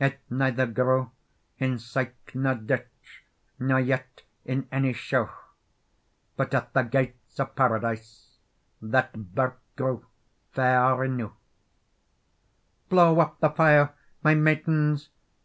[0.00, 1.12] It neither grew
[1.58, 3.22] in syke nor ditch,
[3.60, 5.30] Nor yet in ony sheugh;
[6.36, 8.32] But at the gates o Paradise
[8.82, 10.04] That birk grew
[10.50, 11.36] fair eneugh.
[12.88, 13.94] "Blow up the fire,
[14.24, 15.10] my maidens!